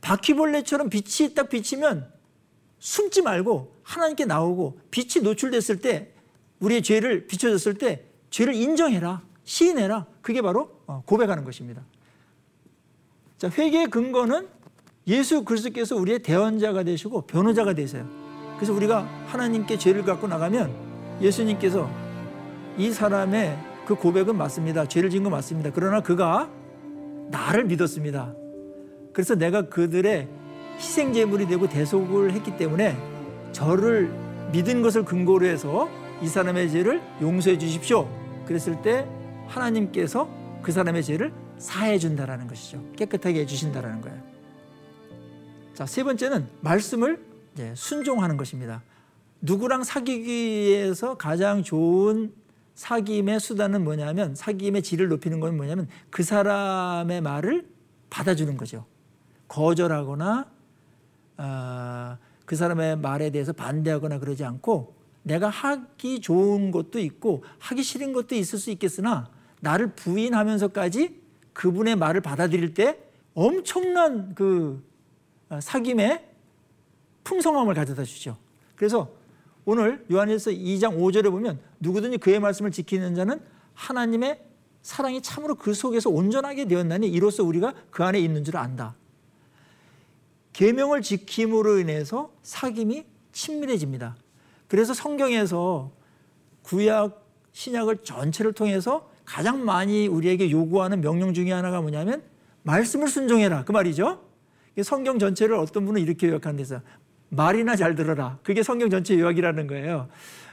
바퀴벌레처럼 0.00 0.88
빛이 0.88 1.34
딱 1.34 1.50
비치면 1.50 2.10
숨지 2.78 3.22
말고 3.22 3.76
하나님께 3.82 4.24
나오고 4.24 4.80
빛이 4.90 5.22
노출됐을 5.22 5.80
때 5.80 6.12
우리의 6.60 6.82
죄를 6.82 7.26
비춰졌을 7.26 7.74
때 7.74 8.04
죄를 8.30 8.54
인정해라 8.54 9.20
시인해라 9.44 10.06
그게 10.22 10.40
바로 10.40 10.80
어, 10.86 11.02
고백하는 11.04 11.44
것입니다. 11.44 11.82
자 13.36 13.50
회개의 13.50 13.88
근거는 13.88 14.46
예수 15.08 15.44
그리스도께서 15.44 15.96
우리의 15.96 16.20
대언자가 16.20 16.84
되시고 16.84 17.22
변호자가 17.22 17.74
되세요. 17.74 18.08
그래서 18.56 18.72
우리가 18.72 19.02
하나님께 19.26 19.76
죄를 19.76 20.04
갖고 20.04 20.28
나가면 20.28 21.18
예수님께서 21.20 21.90
이 22.78 22.92
사람의 22.92 23.71
그 23.86 23.94
고백은 23.94 24.36
맞습니다. 24.36 24.86
죄를 24.86 25.10
지은 25.10 25.22
건 25.24 25.32
맞습니다. 25.32 25.70
그러나 25.74 26.00
그가 26.00 26.50
나를 27.30 27.64
믿었습니다. 27.64 28.34
그래서 29.12 29.34
내가 29.34 29.68
그들의 29.68 30.28
희생 30.78 31.12
제물이 31.12 31.46
되고 31.46 31.68
대속을 31.68 32.32
했기 32.32 32.56
때문에 32.56 32.96
저를 33.52 34.12
믿은 34.52 34.82
것을 34.82 35.04
근거로 35.04 35.46
해서 35.46 35.88
이 36.22 36.28
사람의 36.28 36.70
죄를 36.70 37.02
용서해 37.20 37.58
주십시오. 37.58 38.08
그랬을 38.46 38.80
때 38.82 39.06
하나님께서 39.48 40.28
그 40.62 40.72
사람의 40.72 41.02
죄를 41.02 41.32
사해 41.58 41.98
준다라는 41.98 42.46
것이죠. 42.46 42.82
깨끗하게 42.96 43.40
해 43.40 43.46
주신다라는 43.46 44.00
거예요. 44.00 44.18
자, 45.74 45.86
세 45.86 46.04
번째는 46.04 46.46
말씀을 46.60 47.20
순종하는 47.74 48.36
것입니다. 48.36 48.82
누구랑 49.40 49.84
사귀기 49.84 50.30
위해서 50.30 51.16
가장 51.16 51.62
좋은 51.62 52.32
사귐의 52.74 53.38
수단은 53.38 53.84
뭐냐면 53.84 54.34
사귐의 54.34 54.82
질을 54.82 55.08
높이는 55.08 55.40
건 55.40 55.56
뭐냐면 55.56 55.88
그 56.10 56.22
사람의 56.22 57.20
말을 57.20 57.68
받아주는 58.10 58.56
거죠. 58.56 58.86
거절하거나 59.48 60.50
어, 61.38 62.18
그 62.44 62.56
사람의 62.56 62.98
말에 62.98 63.30
대해서 63.30 63.52
반대하거나 63.52 64.18
그러지 64.18 64.44
않고 64.44 64.94
내가 65.22 65.48
하기 65.48 66.20
좋은 66.20 66.70
것도 66.70 66.98
있고 66.98 67.44
하기 67.58 67.82
싫은 67.82 68.12
것도 68.12 68.34
있을 68.34 68.58
수 68.58 68.70
있겠으나 68.70 69.30
나를 69.60 69.94
부인하면서까지 69.94 71.20
그분의 71.52 71.96
말을 71.96 72.20
받아들일 72.20 72.74
때 72.74 72.98
엄청난 73.34 74.34
그 74.34 74.82
어, 75.48 75.58
사귐의 75.58 76.22
풍성함을 77.24 77.74
가져다 77.74 78.04
주죠. 78.04 78.36
그래서 78.74 79.10
오늘 79.64 80.04
요한일서 80.10 80.50
2장 80.50 80.98
5절에 80.98 81.30
보면 81.30 81.60
누구든지 81.82 82.18
그의 82.18 82.38
말씀을 82.40 82.70
지키는 82.70 83.14
자는 83.14 83.40
하나님의 83.74 84.40
사랑이 84.82 85.20
참으로 85.20 85.56
그 85.56 85.74
속에서 85.74 86.10
온전하게 86.10 86.66
되었나니 86.66 87.08
이로써 87.08 87.42
우리가 87.44 87.74
그 87.90 88.04
안에 88.04 88.18
있는 88.18 88.44
줄 88.44 88.56
안다. 88.56 88.94
계명을 90.52 91.02
지킴으로 91.02 91.78
인해서 91.78 92.32
사귐이 92.42 93.04
친밀해집니다. 93.32 94.16
그래서 94.68 94.94
성경에서 94.94 95.90
구약 96.62 97.20
신약을 97.52 97.98
전체를 98.04 98.52
통해서 98.52 99.10
가장 99.24 99.64
많이 99.64 100.06
우리에게 100.06 100.50
요구하는 100.50 101.00
명령 101.00 101.34
중에 101.34 101.52
하나가 101.52 101.80
뭐냐면 101.80 102.22
말씀을 102.62 103.08
순종해라 103.08 103.64
그 103.64 103.72
말이죠. 103.72 104.22
성경 104.82 105.18
전체를 105.18 105.56
어떤 105.56 105.84
분은 105.84 106.00
이렇게 106.00 106.28
요약한 106.28 106.56
데서 106.56 106.80
말이나 107.32 107.76
잘 107.76 107.94
들어라. 107.94 108.38
그게 108.42 108.62
성경 108.62 108.90
전체 108.90 109.18
요약이라는 109.18 109.66
거예요. 109.66 110.08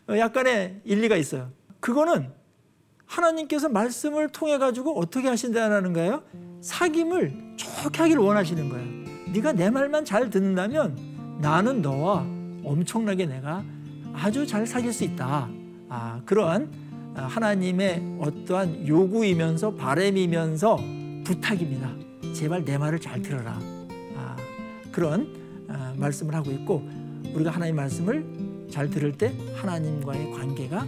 어, 0.10 0.18
약간의 0.18 0.82
일리가 0.86 1.18
있어요. 1.18 1.52
그거는 1.80 2.32
하나님께서 3.06 3.70
말씀을 3.70 4.30
통해 4.30 4.58
가지고 4.58 4.98
어떻게 4.98 5.28
하신다는 5.28 5.94
거예요? 5.94 6.24
사귐을 6.62 7.58
좋게 7.58 8.02
하길 8.02 8.20
원하시는 8.20 8.70
거예요. 8.70 8.88
네가 9.34 9.54
내 9.54 9.70
말만 9.70 10.06
잘 10.06 10.30
듣는다면 10.30 11.40
나는 11.42 11.82
너와 11.82 12.26
엄청나게 12.64 13.26
내가 13.26 13.64
아주 14.14 14.48
잘 14.48 14.66
사귈 14.66 14.94
수 14.94 15.04
있다. 15.04 15.50
아, 15.90 16.22
그러한 16.26 16.72
하나님의 17.16 18.18
어떠한 18.22 18.88
요구이면서 18.88 19.74
바램이면서 19.76 20.78
부탁입니다. 21.26 21.92
제발 22.34 22.64
내 22.64 22.78
말을 22.78 23.00
잘 23.00 23.22
들어라. 23.22 23.60
아, 24.16 24.36
그런 24.92 25.28
아, 25.34 25.39
말씀을 25.96 26.36
하고 26.36 26.52
있고 26.52 26.88
우리가 27.34 27.52
하나님 27.52 27.76
말씀을 27.76 28.68
잘 28.72 28.90
들을 28.90 29.12
때 29.12 29.36
하나님과의 29.56 30.32
관계가 30.32 30.86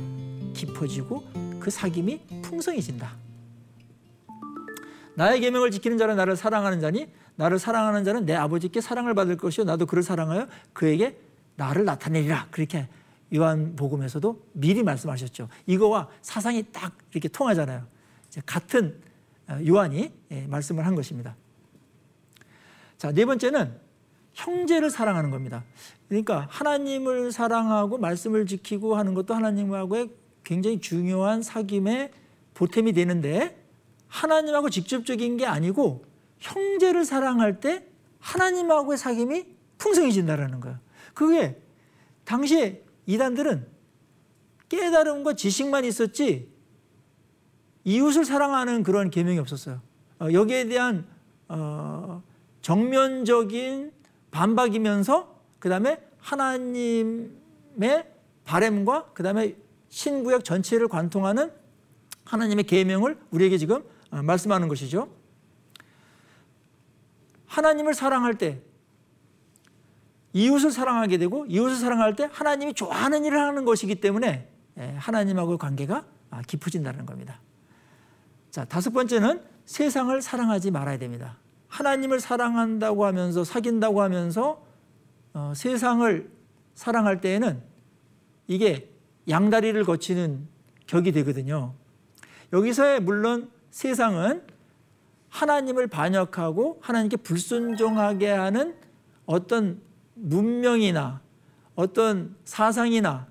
깊어지고 0.53 1.23
그 1.59 1.69
사귐이 1.69 2.41
풍성해진다. 2.41 3.15
나의 5.15 5.41
계명을 5.41 5.71
지키는 5.71 5.97
자는 5.97 6.15
나를 6.15 6.35
사랑하는 6.35 6.79
자니 6.79 7.11
나를 7.35 7.59
사랑하는 7.59 8.03
자는 8.03 8.25
내 8.25 8.33
아버지께 8.33 8.81
사랑을 8.81 9.13
받을 9.13 9.37
것이요 9.37 9.65
나도 9.65 9.85
그를 9.85 10.03
사랑하여 10.03 10.47
그에게 10.73 11.17
나를 11.55 11.85
나타내리라. 11.85 12.47
그렇게 12.51 12.87
요한복음에서도 13.33 14.47
미리 14.53 14.83
말씀하셨죠. 14.83 15.47
이거와 15.65 16.09
사상이 16.21 16.63
딱 16.71 16.97
이렇게 17.11 17.27
통하잖아요. 17.29 17.85
같은 18.45 18.99
어, 19.47 19.59
요한이 19.65 20.11
예, 20.31 20.47
말씀을 20.47 20.85
한 20.85 20.95
것입니다. 20.95 21.35
자, 22.97 23.11
네 23.11 23.25
번째는 23.25 23.73
형제를 24.33 24.89
사랑하는 24.89 25.29
겁니다. 25.29 25.63
그러니까 26.07 26.47
하나님을 26.49 27.31
사랑하고 27.31 27.97
말씀을 27.97 28.45
지키고 28.45 28.95
하는 28.95 29.13
것도 29.13 29.33
하나님하고의 29.33 30.09
굉장히 30.43 30.79
중요한 30.79 31.41
사귐의 31.41 32.11
보탬이 32.53 32.93
되는데 32.93 33.57
하나님하고 34.07 34.69
직접적인 34.69 35.37
게 35.37 35.45
아니고 35.45 36.05
형제를 36.39 37.05
사랑할 37.05 37.59
때 37.59 37.85
하나님하고의 38.19 38.97
사귐이 38.97 39.45
풍성해진다는 39.77 40.59
거예요. 40.59 40.77
그게 41.13 41.61
당시에 42.25 42.83
이단들은 43.05 43.67
깨달음과 44.69 45.33
지식만 45.33 45.85
있었지 45.85 46.49
이웃을 47.83 48.25
사랑하는 48.25 48.83
그런 48.83 49.09
계명이 49.09 49.39
없었어요. 49.39 49.81
어, 50.19 50.27
여기에 50.31 50.67
대한 50.67 51.05
어, 51.47 52.21
정면적인 52.61 53.91
반박이면서 54.31 55.41
그 55.59 55.69
다음에 55.69 56.01
하나님의 56.19 57.37
바램과 58.45 59.11
그 59.13 59.23
다음에 59.23 59.55
신구약 59.89 60.43
전체를 60.43 60.87
관통하는 60.87 61.51
하나님의 62.25 62.63
계명을 62.63 63.19
우리에게 63.31 63.57
지금 63.57 63.83
어, 64.09 64.21
말씀하는 64.21 64.67
것이죠. 64.67 65.09
하나님을 67.47 67.93
사랑할 67.93 68.37
때 68.37 68.61
이웃을 70.33 70.71
사랑하게 70.71 71.17
되고 71.17 71.45
이웃을 71.45 71.75
사랑할 71.75 72.15
때 72.15 72.29
하나님이 72.31 72.73
좋아하는 72.73 73.25
일을 73.25 73.37
하는 73.37 73.65
것이기 73.65 73.95
때문에 73.95 74.49
예, 74.77 74.95
하나님하고의 74.97 75.57
관계가 75.57 76.05
아, 76.29 76.41
깊어진다는 76.43 77.05
겁니다. 77.05 77.41
자, 78.49 78.63
다섯 78.63 78.91
번째는 78.91 79.43
세상을 79.65 80.21
사랑하지 80.21 80.71
말아야 80.71 80.97
됩니다. 80.97 81.37
하나님을 81.71 82.19
사랑한다고 82.19 83.05
하면서 83.05 83.43
사귄다고 83.43 84.01
하면서 84.01 84.61
어, 85.33 85.53
세상을 85.55 86.29
사랑할 86.75 87.21
때에는 87.21 87.61
이게 88.47 88.89
양다리를 89.29 89.81
거치는 89.85 90.47
격이 90.87 91.13
되거든요. 91.13 91.73
여기서의 92.51 92.99
물론 92.99 93.49
세상은 93.69 94.43
하나님을 95.29 95.87
반역하고 95.87 96.79
하나님께 96.81 97.15
불순종하게 97.17 98.29
하는 98.29 98.75
어떤 99.25 99.79
문명이나 100.15 101.21
어떤 101.75 102.35
사상이나 102.43 103.27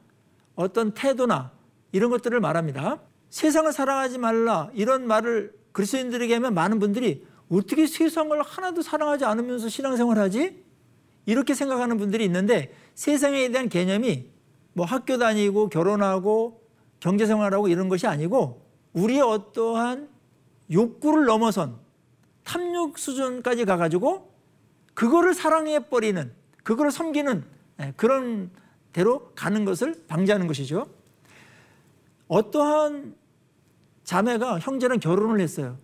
어떤 0.55 0.95
태도나 0.95 1.53
이런 1.93 2.11
것들을 2.11 2.41
말합니다. 2.41 3.01
세상을 3.29 3.71
사랑하지 3.71 4.17
말라 4.17 4.71
이런 4.73 5.07
말을 5.07 5.53
그리스도인들에게 5.73 6.33
하면 6.35 6.55
많은 6.55 6.79
분들이 6.79 7.27
어떻게 7.51 7.87
세상을 7.87 8.41
하나도 8.43 8.83
사랑하지 8.83 9.25
않으면서 9.25 9.69
신앙생활을 9.69 10.23
하지? 10.23 10.65
이렇게 11.27 11.55
생각하는 11.55 11.99
분들이 11.99 12.25
있는데 12.25 12.73
세상에 12.95 13.49
대한 13.51 13.69
개념이 13.69 14.31
뭐 14.73 14.87
학교 14.87 15.19
다니고 15.19 15.69
결혼하고 15.69 16.63
경제생활하고 17.01 17.69
이런 17.69 17.89
것이 17.89 18.07
아니고 18.07 18.67
우리의 18.93 19.21
어떠한 19.21 20.09
욕구를 20.71 21.25
넘어선 21.25 21.79
탐욕 22.45 22.99
수준까지 22.99 23.65
가가지고 23.65 24.33
그거를 24.95 25.35
사랑해버리는 25.35 26.33
그거를 26.63 26.91
섬기는 26.91 27.45
예, 27.81 27.93
그런 27.97 28.51
대로 28.93 29.33
가는 29.35 29.65
것을 29.65 30.05
방지하는 30.09 30.47
것이죠. 30.47 30.87
어떠한 32.29 33.17
자매가 34.05 34.59
형제랑 34.61 35.01
결혼을 35.01 35.41
했어요. 35.41 35.79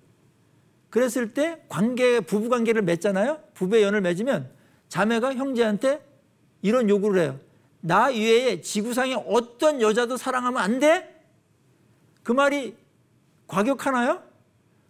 그랬을 0.96 1.34
때 1.34 1.60
관계, 1.68 2.20
부부 2.20 2.48
관계를 2.48 2.80
맺잖아요. 2.80 3.38
부부의 3.52 3.82
연을 3.82 4.00
맺으면 4.00 4.48
자매가 4.88 5.34
형제한테 5.34 6.00
이런 6.62 6.88
요구를 6.88 7.20
해요. 7.20 7.38
나 7.82 8.06
외에 8.06 8.62
지구상에 8.62 9.14
어떤 9.26 9.82
여자도 9.82 10.16
사랑하면 10.16 10.56
안 10.58 10.78
돼? 10.78 11.22
그 12.22 12.32
말이 12.32 12.74
과격하나요? 13.46 14.22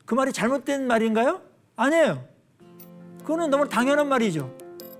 그 0.04 0.14
말이 0.14 0.32
잘못된 0.32 0.86
말인가요? 0.86 1.42
아니에요. 1.74 2.24
그거는 3.22 3.50
너무 3.50 3.68
당연한 3.68 4.08
말이죠. 4.08 4.56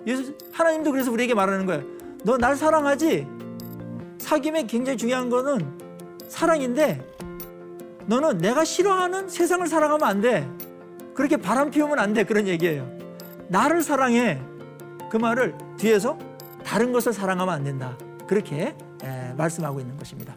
예수, 0.09 0.37
하나님도 0.53 0.91
그래서 0.91 1.13
우리에게 1.13 1.35
말하는 1.35 1.67
거예요. 1.67 1.85
너 2.25 2.37
날 2.37 2.57
사랑하지? 2.57 3.29
사귐에 4.19 4.67
굉장히 4.67 4.99
중요한 4.99 5.31
거는 5.31 5.79
사랑인데 6.27 7.01
너는 8.07 8.39
내가 8.39 8.65
싫어하는 8.65 9.29
세상을 9.29 9.65
사랑하면 9.69 10.03
안 10.03 10.21
돼. 10.21 10.66
그렇게 11.17 11.39
바람 11.39 11.71
피우면 11.71 11.99
안 11.99 12.13
돼. 12.13 12.25
그런 12.25 12.47
얘기예요. 12.47 12.87
나를 13.49 13.83
사랑해. 13.83 14.41
그 15.11 15.17
말을 15.17 15.57
뒤에서 15.79 16.19
다른 16.63 16.93
것을 16.93 17.13
사랑하면 17.13 17.55
안 17.55 17.65
된다. 17.65 17.97
그렇게 18.27 18.77
에, 19.03 19.33
말씀하고 19.35 19.81
있는 19.81 19.97
것입니다. 19.97 20.37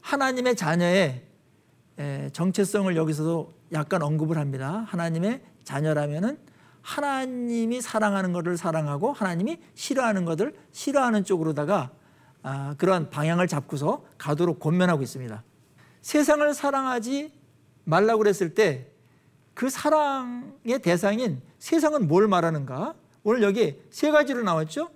하나님의 0.00 0.56
자녀의 0.56 1.22
에, 1.98 2.30
정체성을 2.32 2.96
여기서도 2.96 3.54
약간 3.72 4.02
언급을 4.02 4.38
합니다. 4.38 4.84
하나님의 4.88 5.42
자녀라면은 5.62 6.38
하나님이 6.82 7.80
사랑하는 7.80 8.32
것을 8.32 8.56
사랑하고 8.56 9.12
하나님이 9.12 9.58
싫어하는 9.74 10.24
것을 10.24 10.54
싫어하는 10.72 11.24
쪽으로다가 11.24 11.90
아, 12.42 12.74
그러한 12.78 13.10
방향을 13.10 13.46
잡고서 13.46 14.04
가도록 14.16 14.58
권면하고 14.58 15.02
있습니다. 15.02 15.44
세상을 16.00 16.54
사랑하지 16.54 17.32
말라고 17.84 18.18
그랬을 18.18 18.54
때 18.54 18.86
그 19.58 19.68
사랑의 19.68 20.78
대상인 20.80 21.42
세상은 21.58 22.06
뭘 22.06 22.28
말하는가? 22.28 22.94
오늘 23.24 23.42
여기 23.42 23.82
세 23.90 24.12
가지로 24.12 24.44
나왔죠? 24.44 24.88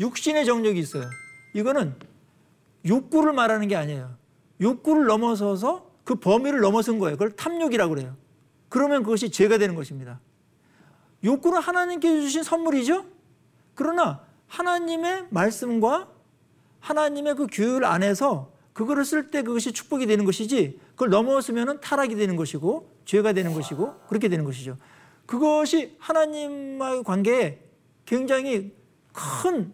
육신의 0.00 0.46
정욕이 0.46 0.78
있어요. 0.78 1.04
이거는 1.52 1.94
욕구를 2.88 3.34
말하는 3.34 3.68
게 3.68 3.76
아니에요. 3.76 4.16
욕구를 4.58 5.04
넘어서서 5.04 5.90
그 6.04 6.14
범위를 6.14 6.60
넘어선 6.60 6.98
거예요. 6.98 7.16
그걸 7.18 7.32
탐욕이라고 7.32 7.94
그래요. 7.94 8.16
그러면 8.70 9.02
그것이 9.02 9.28
죄가 9.28 9.58
되는 9.58 9.74
것입니다. 9.74 10.20
욕구는 11.22 11.60
하나님께 11.60 12.22
주신 12.22 12.42
선물이죠? 12.42 13.04
그러나 13.74 14.24
하나님의 14.46 15.26
말씀과 15.28 16.08
하나님의 16.80 17.34
그 17.34 17.48
규율 17.52 17.84
안에서 17.84 18.50
그거를 18.72 19.04
쓸 19.04 19.30
때 19.30 19.42
그것이 19.42 19.72
축복이 19.72 20.06
되는 20.06 20.24
것이지 20.24 20.80
그걸 20.92 21.10
넘어서면 21.10 21.80
타락이 21.80 22.16
되는 22.16 22.36
것이고 22.36 22.90
죄가 23.04 23.32
되는 23.32 23.52
것이고 23.54 23.94
그렇게 24.08 24.28
되는 24.28 24.44
것이죠. 24.44 24.76
그것이 25.26 25.96
하나님과의 25.98 27.02
관계에 27.04 27.60
굉장히 28.04 28.72
큰 29.12 29.72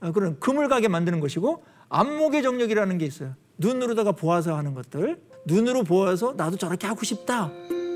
어, 0.00 0.12
그런 0.12 0.38
금을 0.40 0.68
가게 0.68 0.88
만드는 0.88 1.20
것이고 1.20 1.64
안목의 1.88 2.42
정력이라는 2.42 2.98
게 2.98 3.06
있어요. 3.06 3.34
눈으로다가 3.58 4.12
보아서 4.12 4.56
하는 4.56 4.74
것들 4.74 5.20
눈으로 5.46 5.82
보아서 5.82 6.34
나도 6.36 6.56
저렇게 6.56 6.86
하고 6.86 7.04
싶다. 7.04 7.50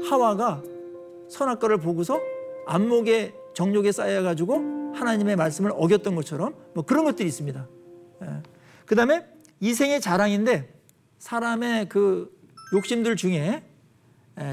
하와가 0.08 0.62
선악과를 1.28 1.78
보고서 1.78 2.20
안목의 2.66 3.34
정력에 3.54 3.92
쌓여가지고 3.92 4.94
하나님의 4.94 5.36
말씀을 5.36 5.72
어겼던 5.74 6.14
것처럼 6.14 6.54
뭐 6.74 6.84
그런 6.84 7.04
것들이 7.04 7.28
있습니다. 7.28 7.66
예. 8.22 8.26
그 8.86 8.94
다음에 8.94 9.24
이생의 9.62 10.00
자랑인데 10.00 10.74
사람의 11.18 11.88
그 11.88 12.36
욕심들 12.74 13.14
중에 13.14 13.62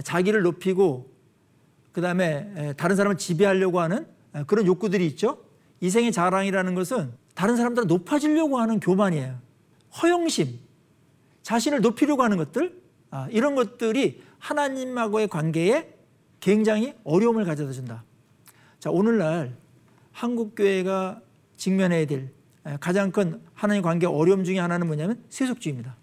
자기를 0.04 0.44
높이고 0.44 1.12
그 1.92 2.00
다음에 2.00 2.74
다른 2.78 2.96
사람을 2.96 3.18
지배하려고 3.18 3.80
하는 3.80 4.06
그런 4.46 4.68
욕구들이 4.68 5.08
있죠. 5.08 5.44
이생의 5.82 6.12
자랑이라는 6.12 6.76
것은 6.76 7.12
다른 7.34 7.58
사람들은 7.58 7.88
높아지려고 7.88 8.60
하는 8.60 8.80
교만이에요. 8.80 9.40
허영심, 10.00 10.60
자신을 11.42 11.82
높이려고 11.82 12.22
하는 12.22 12.38
것들, 12.38 12.80
아, 13.10 13.28
이런 13.32 13.56
것들이 13.56 14.22
하나님하고의 14.38 15.28
관계에 15.28 15.92
굉장히 16.40 16.94
어려움을 17.04 17.46
가져다 17.46 17.72
준다. 17.72 18.04
자, 18.80 18.92
오늘날 18.92 19.56
한국 20.12 20.54
교회가 20.56 21.22
직면해야 21.58 22.06
될 22.06 22.30
가장 22.80 23.12
큰 23.12 23.42
하나님 23.54 23.82
관계 23.82 24.06
어려움 24.06 24.44
중에 24.44 24.60
하나는 24.60 24.88
뭐냐면 24.88 25.24
세속주의입니다. 25.30 25.96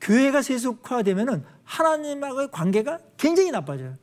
교회가 0.00 0.42
세속화되면은 0.42 1.44
하나님하고의 1.64 2.48
관계가 2.50 2.98
굉장히 3.16 3.50
나빠져요. 3.50 3.94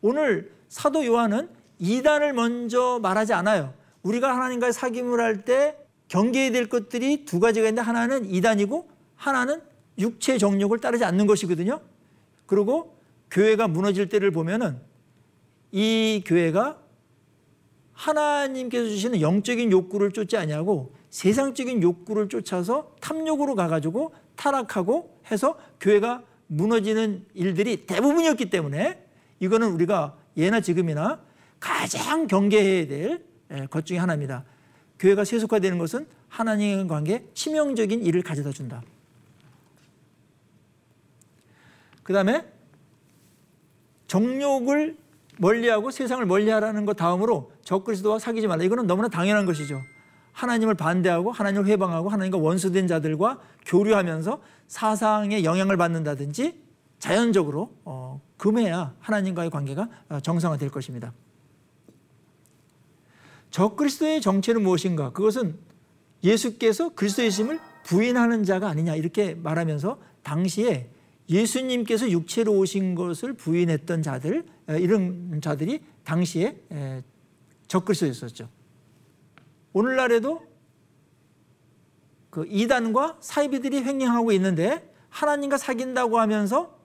오늘 0.00 0.52
사도 0.68 1.04
요한은 1.04 1.48
이단을 1.78 2.32
먼저 2.32 2.98
말하지 3.02 3.32
않아요. 3.34 3.74
우리가 4.02 4.34
하나님과의 4.34 4.72
사귐을 4.72 5.18
할 5.18 5.44
때 5.44 5.76
경계해야 6.08 6.50
될 6.50 6.68
것들이 6.68 7.24
두 7.24 7.38
가지가 7.38 7.68
있는데 7.68 7.82
하나는 7.82 8.28
이단이고 8.28 8.88
하나는 9.14 9.62
육체 9.98 10.38
정욕을 10.38 10.80
따르지 10.80 11.04
않는 11.04 11.26
것이거든요. 11.26 11.80
그리고 12.46 12.96
교회가 13.30 13.68
무너질 13.68 14.08
때를 14.08 14.32
보면은 14.32 14.80
이 15.70 16.22
교회가 16.26 16.79
하나님께서 18.00 18.88
주시는 18.88 19.20
영적인 19.20 19.70
욕구를 19.72 20.12
쫓지 20.12 20.36
아니하고 20.36 20.94
세상적인 21.10 21.82
욕구를 21.82 22.28
쫓아서 22.28 22.94
탐욕으로 23.00 23.54
가가지고 23.54 24.14
타락하고 24.36 25.20
해서 25.30 25.58
교회가 25.80 26.22
무너지는 26.46 27.26
일들이 27.34 27.86
대부분이었기 27.86 28.50
때문에 28.50 29.04
이거는 29.40 29.72
우리가 29.72 30.16
예나 30.36 30.60
지금이나 30.60 31.20
가장 31.58 32.26
경계해야 32.26 32.86
될 32.86 33.30
것 33.70 33.84
중에 33.86 33.98
하나입니다. 33.98 34.44
교회가 34.98 35.24
세속화되는 35.24 35.78
것은 35.78 36.06
하나님의 36.28 36.86
관계 36.88 37.26
치명적인 37.34 38.04
일을 38.04 38.22
가져다 38.22 38.52
준다. 38.52 38.82
그 42.02 42.12
다음에 42.12 42.44
정욕을 44.06 44.96
멀리하고 45.40 45.90
세상을 45.90 46.24
멀리하라는 46.26 46.84
것 46.84 46.94
다음으로 46.94 47.50
적그리스도와 47.64 48.18
사귀지 48.18 48.46
말라. 48.46 48.62
이거는 48.62 48.86
너무나 48.86 49.08
당연한 49.08 49.46
것이죠. 49.46 49.80
하나님을 50.32 50.74
반대하고 50.74 51.32
하나님을 51.32 51.66
회방하고 51.66 52.10
하나님과 52.10 52.38
원수된 52.38 52.86
자들과 52.86 53.40
교류하면서 53.64 54.40
사상에 54.68 55.42
영향을 55.42 55.76
받는다든지 55.78 56.62
자연적으로 56.98 57.74
어, 57.84 58.20
금해야 58.36 58.94
하나님과의 59.00 59.48
관계가 59.50 59.88
어, 60.10 60.20
정상화될 60.20 60.70
것입니다. 60.70 61.14
적그리스도의 63.50 64.20
정체는 64.20 64.62
무엇인가? 64.62 65.10
그것은 65.10 65.58
예수께서 66.22 66.90
그리스도의 66.90 67.30
심을 67.30 67.58
부인하는 67.84 68.44
자가 68.44 68.68
아니냐 68.68 68.94
이렇게 68.94 69.34
말하면서 69.34 69.98
당시에 70.22 70.90
예수님께서 71.30 72.10
육체로 72.10 72.52
오신 72.54 72.96
것을 72.96 73.32
부인했던 73.34 74.02
자들 74.02 74.44
이런 74.68 75.40
자들이 75.40 75.80
당시에 76.02 76.56
적그리스도였었죠. 77.68 78.48
오늘날에도 79.72 80.42
그 82.30 82.44
이단과 82.48 83.18
사이비들이 83.20 83.82
횡행하고 83.82 84.32
있는데 84.32 84.92
하나님과 85.08 85.56
사귄다고 85.56 86.18
하면서 86.18 86.78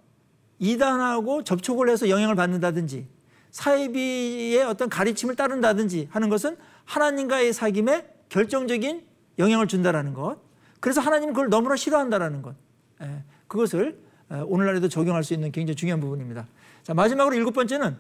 이단하고 0.60 1.44
접촉을 1.44 1.90
해서 1.90 2.10
영향을 2.10 2.36
받는다든지 2.36 3.08
사이비의 3.52 4.64
어떤 4.64 4.90
가르침을 4.90 5.36
따른다든지 5.36 6.10
하는 6.12 6.30
것은 6.30 6.58
하나님과의 6.86 7.52
사귐에 7.52 8.06
결정적인 8.30 9.06
영향을 9.40 9.68
준다라는 9.68 10.14
것. 10.14 10.38
그래서 10.80 11.02
하나님은 11.02 11.34
그걸 11.34 11.50
너무나 11.50 11.76
싫어한다라는 11.76 12.42
것. 12.42 12.56
그것을 13.48 14.05
오늘날에도 14.30 14.90
적용할 14.90 15.24
수 15.24 15.34
있는 15.34 15.52
굉장히 15.52 15.76
중요한 15.76 16.00
부분입니다. 16.00 16.48
자, 16.84 16.94
마지막으로 16.94 17.36
일곱 17.36 17.52
번째는 17.52 17.98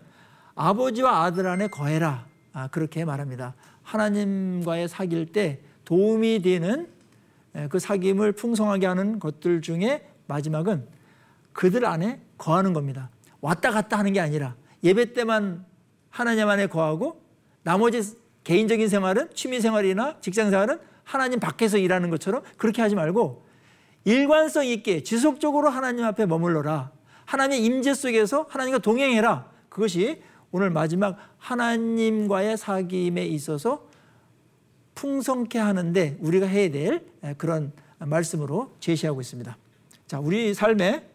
아버지와 0.56 1.24
아들 1.24 1.48
안에 1.48 1.68
거해라. 1.68 2.26
아, 2.54 2.68
그렇게 2.70 3.06
말합니다. 3.06 3.54
하나님과의 3.84 4.88
사귈 4.88 5.28
때 5.28 5.60
도움이 5.84 6.42
되는 6.42 6.88
그 7.70 7.78
사귐을 7.78 8.36
풍성하게 8.36 8.86
하는 8.88 9.20
것들 9.20 9.62
중에 9.62 10.08
마지막은 10.28 10.88
그들 11.54 11.86
안에 11.86 12.20
거하는 12.38 12.74
겁니다. 12.74 13.10
왔다 13.42 13.72
갔다 13.72 13.98
하는 13.98 14.12
게 14.14 14.20
아니라 14.20 14.56
예배 14.84 15.14
때만 15.14 15.64
하나님 16.10 16.50
안에 16.50 16.68
거하고 16.68 17.22
나머지 17.64 18.02
개인적인 18.44 18.90
생활은 18.90 19.30
취미 19.34 19.62
생활이나 19.62 20.18
직장 20.22 20.50
생활은 20.50 20.80
하나님 21.04 21.40
밖에서 21.40 21.78
일하는 21.78 22.10
것처럼 22.10 22.44
그렇게 22.58 22.82
하지 22.82 22.96
말고 22.96 23.45
일관성 24.06 24.66
있게 24.68 25.04
지속적으로 25.04 25.70
하나님 25.70 26.06
앞에 26.06 26.26
머물러라. 26.26 26.92
하나님의 27.26 27.66
임재 27.66 27.94
속에서 27.94 28.46
하나님과 28.50 28.80
동행해라. 28.80 29.50
그것이 29.68 30.22
오늘 30.52 30.70
마지막 30.70 31.18
하나님과의 31.38 32.56
사귐에 32.56 33.28
있어서 33.32 33.90
풍성케 34.94 35.60
하는데 35.60 36.18
우리가 36.22 36.46
해야 36.46 36.72
될 36.72 37.06
그런 37.38 37.74
말씀으로 37.98 38.72
제시하고 38.80 39.22
있습니다. 39.22 39.58
자, 40.08 40.20
우리 40.20 40.54
삶에 40.54 41.10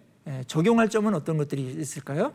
적용할 0.46 0.90
점은 0.90 1.14
어떤 1.14 1.38
것들이 1.38 1.62
있을까요? 1.80 2.34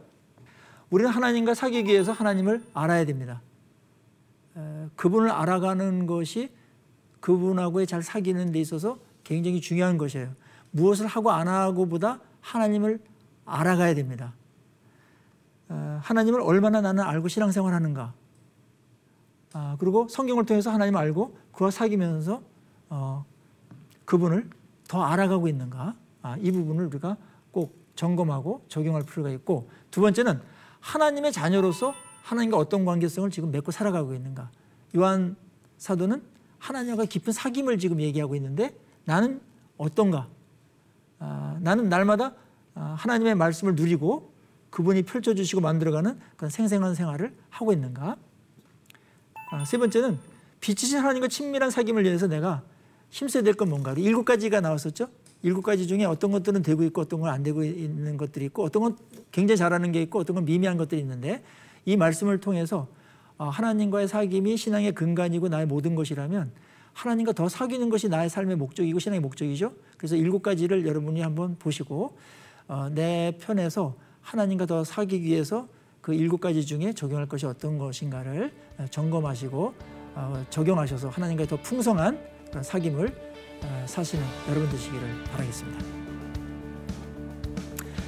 우리는 0.89 1.11
하나님과 1.11 1.53
사귀기 1.53 1.91
위해서 1.91 2.13
하나님을 2.13 2.63
알아야 2.73 3.05
됩니다. 3.05 3.41
그분을 4.95 5.29
알아가는 5.29 6.07
것이 6.07 6.49
그분하고의 7.19 7.87
잘 7.87 8.01
사귀는 8.01 8.53
데 8.53 8.59
있어서 8.61 8.97
굉장히 9.23 9.59
중요한 9.59 9.97
것이에요. 9.97 10.33
무엇을 10.75 11.07
하고 11.07 11.31
안 11.31 11.47
하고보다 11.47 12.19
하나님을 12.41 12.99
알아가야 13.45 13.95
됩니다. 13.95 14.33
어, 15.69 15.99
하나님을 16.03 16.41
얼마나 16.41 16.81
나는 16.81 17.03
알고 17.03 17.29
신앙생활 17.29 17.73
하는가. 17.73 18.13
아, 19.53 19.77
그리고 19.79 20.07
성경을 20.09 20.45
통해서 20.45 20.71
하나님을 20.71 20.99
알고 20.99 21.37
그와 21.53 21.71
사귀면서 21.71 22.41
어, 22.89 23.25
그분을 24.03 24.49
더 24.89 25.01
알아가고 25.01 25.47
있는가. 25.47 25.95
아, 26.21 26.37
이 26.39 26.51
부분을 26.51 26.87
우리가 26.87 27.15
꼭 27.51 27.73
점검하고 27.95 28.65
적용할 28.67 29.03
필요가 29.03 29.29
있고 29.29 29.69
두 29.91 30.01
번째는 30.01 30.41
하나님의 30.81 31.31
자녀로서 31.31 31.93
하나님과 32.23 32.57
어떤 32.57 32.83
관계성을 32.83 33.29
지금 33.29 33.49
맺고 33.51 33.71
살아가고 33.71 34.13
있는가. 34.13 34.51
요한 34.97 35.37
사도는 35.77 36.21
하나님과 36.59 37.05
깊은 37.05 37.31
사귐을 37.31 37.79
지금 37.79 38.01
얘기하고 38.01 38.35
있는데 38.35 38.77
나는 39.05 39.39
어떤가. 39.77 40.27
아, 41.25 41.57
나는 41.59 41.89
날마다 41.89 42.33
아, 42.75 42.95
하나님의 42.99 43.33
말씀을 43.35 43.75
누리고 43.75 44.31
그분이 44.69 45.03
펼쳐주시고 45.03 45.59
만들어가는 45.61 46.19
그런 46.35 46.49
생생한 46.51 46.93
생활을 46.93 47.33
하고 47.49 47.73
있는가? 47.73 48.17
아, 49.51 49.65
세 49.65 49.77
번째는 49.77 50.19
빛이신 50.59 50.99
하나님과 50.99 51.27
친밀한 51.29 51.69
사귐을 51.69 52.03
위해서 52.03 52.27
내가 52.27 52.61
힘써야 53.09 53.41
될 53.43 53.55
건 53.55 53.69
뭔가? 53.69 53.93
일곱 53.93 54.25
가지가 54.25 54.61
나왔었죠? 54.61 55.07
일곱 55.41 55.61
가지 55.63 55.87
중에 55.87 56.05
어떤 56.05 56.31
것들은 56.31 56.61
되고 56.61 56.83
있고 56.83 57.01
어떤 57.01 57.21
건 57.21 57.29
안 57.29 57.41
되고 57.43 57.63
있는 57.63 58.17
것들이 58.17 58.45
있고 58.45 58.63
어떤 58.63 58.83
건 58.83 58.97
굉장히 59.31 59.57
잘하는 59.57 59.91
게 59.91 60.01
있고 60.03 60.19
어떤 60.19 60.35
건 60.35 60.45
미미한 60.45 60.77
것들이 60.77 61.01
있는데 61.01 61.43
이 61.85 61.97
말씀을 61.97 62.39
통해서 62.39 62.87
아, 63.37 63.49
하나님과의 63.49 64.07
사귐이 64.07 64.57
신앙의 64.57 64.93
근간이고 64.93 65.47
나의 65.49 65.65
모든 65.65 65.95
것이라면 65.95 66.51
하나님과 66.93 67.33
더 67.33 67.49
사귀는 67.49 67.89
것이 67.89 68.07
나의 68.09 68.29
삶의 68.29 68.55
목적이고 68.55 68.99
신앙의 68.99 69.19
목적이죠. 69.19 69.73
그래서 70.05 70.17
일곱 70.17 70.43
가지를 70.43 70.85
여러분이 70.85 71.21
한번 71.21 71.55
보시고 71.57 72.15
어, 72.67 72.89
내 72.91 73.35
편에서 73.41 73.95
하나님과 74.21 74.67
더 74.67 74.83
사귀기 74.83 75.25
위해서 75.25 75.67
그 75.99 76.13
일곱 76.13 76.39
가지 76.39 76.63
중에 76.63 76.93
적용할 76.93 77.27
것이 77.27 77.47
어떤 77.47 77.79
것인가를 77.79 78.53
어, 78.77 78.85
점검하시고 78.91 79.73
어, 80.13 80.45
적용하셔서 80.51 81.09
하나님과 81.09 81.47
더 81.47 81.59
풍성한 81.59 82.19
그런 82.51 82.63
사귐을 82.63 83.11
어, 83.63 83.85
사시는 83.87 84.23
여러분 84.47 84.69
되시기를 84.69 85.23
바라겠습니다. 85.31 85.83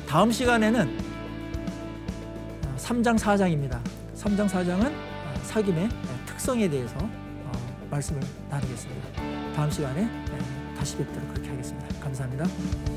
다음 0.07 0.31
시간에는 0.31 0.99
3장 2.77 3.17
4장입니다. 3.17 3.81
3장 4.13 4.47
4장은 4.47 4.93
사귐의 5.45 5.89
특성에 6.27 6.69
대해서 6.69 6.95
말씀을 7.89 8.21
나누겠습니다. 8.51 9.53
다음 9.55 9.71
시간에 9.71 10.07
다시 10.77 10.95
뵙도록 10.97 11.17
하겠습니다. 11.17 11.36
감사합니다. 12.17 12.96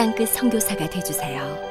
땅끝 0.00 0.30
선교사가 0.30 0.88
되주세요. 0.88 1.69